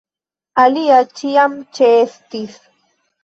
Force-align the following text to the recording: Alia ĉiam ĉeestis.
Alia 0.63 0.95
ĉiam 1.19 1.53
ĉeestis. 1.79 2.57